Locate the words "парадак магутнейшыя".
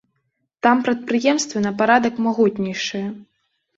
1.81-3.07